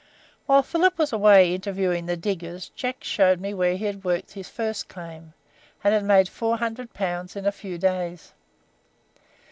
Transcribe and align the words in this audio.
While 0.47 0.63
Philip 0.63 0.97
was 0.97 1.13
away 1.13 1.53
interviewing 1.53 2.07
the 2.07 2.17
diggers, 2.17 2.69
Jack 2.69 3.03
showed 3.03 3.39
me 3.39 3.53
where 3.53 3.77
he 3.77 3.85
had 3.85 4.03
worked 4.03 4.31
his 4.31 4.49
first 4.49 4.87
claim, 4.89 5.35
and 5.83 5.93
had 5.93 6.03
made 6.05 6.27
400 6.27 6.91
pounds 6.91 7.35
in 7.35 7.45
a 7.45 7.51
few 7.51 7.77
days. 7.77 8.33